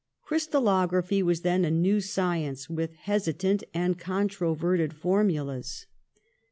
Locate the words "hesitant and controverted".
2.95-4.93